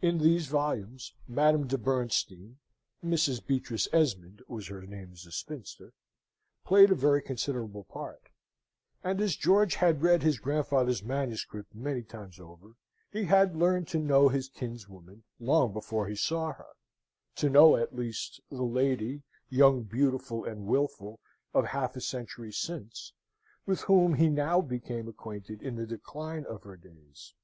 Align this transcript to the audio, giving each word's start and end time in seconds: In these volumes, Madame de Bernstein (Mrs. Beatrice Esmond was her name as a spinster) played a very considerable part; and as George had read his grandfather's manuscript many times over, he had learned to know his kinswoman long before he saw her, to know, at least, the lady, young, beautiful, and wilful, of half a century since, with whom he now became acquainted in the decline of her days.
In 0.00 0.18
these 0.18 0.46
volumes, 0.46 1.12
Madame 1.26 1.66
de 1.66 1.76
Bernstein 1.76 2.58
(Mrs. 3.04 3.44
Beatrice 3.44 3.88
Esmond 3.92 4.40
was 4.46 4.68
her 4.68 4.82
name 4.86 5.10
as 5.10 5.26
a 5.26 5.32
spinster) 5.32 5.92
played 6.64 6.92
a 6.92 6.94
very 6.94 7.20
considerable 7.20 7.82
part; 7.82 8.28
and 9.02 9.20
as 9.20 9.34
George 9.34 9.74
had 9.74 10.02
read 10.02 10.22
his 10.22 10.38
grandfather's 10.38 11.02
manuscript 11.02 11.74
many 11.74 12.04
times 12.04 12.38
over, 12.38 12.76
he 13.10 13.24
had 13.24 13.56
learned 13.56 13.88
to 13.88 13.98
know 13.98 14.28
his 14.28 14.48
kinswoman 14.48 15.24
long 15.40 15.72
before 15.72 16.06
he 16.06 16.14
saw 16.14 16.52
her, 16.52 16.74
to 17.34 17.50
know, 17.50 17.76
at 17.76 17.92
least, 17.92 18.40
the 18.50 18.62
lady, 18.62 19.24
young, 19.50 19.82
beautiful, 19.82 20.44
and 20.44 20.68
wilful, 20.68 21.18
of 21.52 21.64
half 21.64 21.96
a 21.96 22.00
century 22.00 22.52
since, 22.52 23.14
with 23.66 23.80
whom 23.80 24.14
he 24.14 24.28
now 24.28 24.60
became 24.60 25.08
acquainted 25.08 25.60
in 25.60 25.74
the 25.74 25.86
decline 25.86 26.44
of 26.44 26.62
her 26.62 26.76
days. 26.76 27.34